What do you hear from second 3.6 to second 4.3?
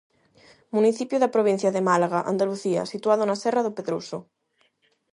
de Pedroso.